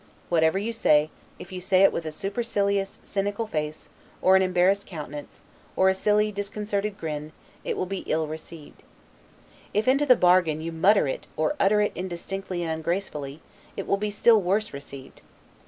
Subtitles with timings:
[0.29, 3.87] Whatever you say, if you say it with a supercilious, cynical face,
[4.19, 5.43] or an embarrassed countenance,
[5.75, 8.81] or a silly, disconcerted grin, will be ill received.
[9.75, 13.41] If, into the bargain, YOU MUTTER IT, OR UTTER IT INDISTINCTLY AND UNGRACEFULLY,
[13.77, 15.21] it will be still worse received.